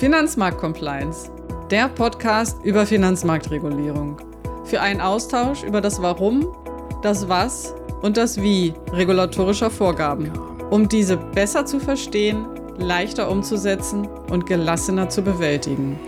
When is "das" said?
5.82-6.00, 7.02-7.28, 8.16-8.40